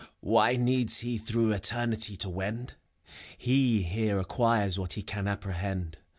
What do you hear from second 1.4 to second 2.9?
Eternity to wendf